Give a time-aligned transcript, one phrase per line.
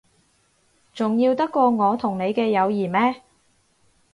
[0.95, 3.21] 重要得過我同你嘅友誼咩？